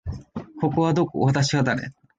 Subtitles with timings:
[0.59, 1.19] ここはどこ？
[1.19, 1.93] 私は誰？